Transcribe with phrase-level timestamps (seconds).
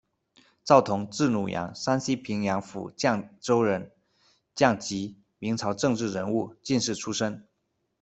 [0.65, 3.91] 赵桐，字汝阳，山西平阳府绛州人，
[4.55, 7.47] 匠籍，明朝政治人物、进士出身。